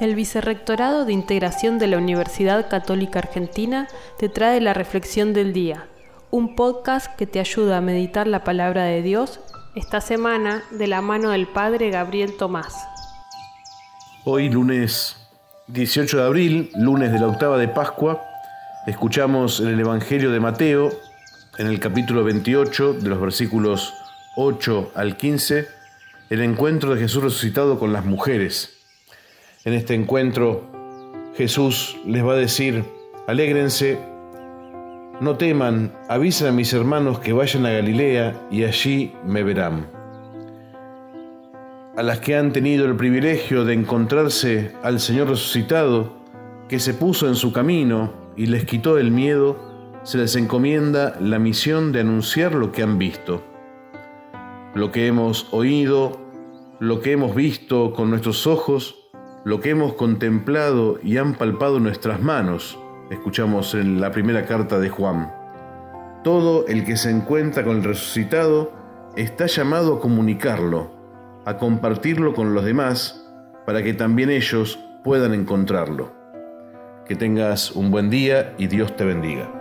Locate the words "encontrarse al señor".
43.74-45.28